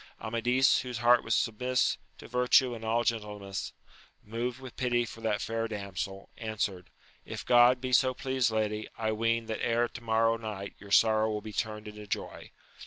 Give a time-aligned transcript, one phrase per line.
[0.19, 3.71] Amadis whose heart was submiss to virtue and all gentleness,
[4.23, 6.89] moved with pity for that fair damsel, answered.
[7.23, 11.29] If God be so pleased lady, I ween that ere to morrow night your sorrow
[11.29, 12.49] will be turned into joy.